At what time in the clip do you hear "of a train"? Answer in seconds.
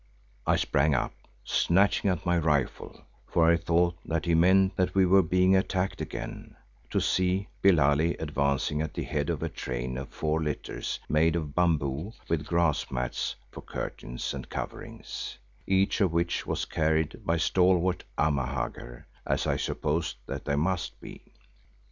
9.29-9.99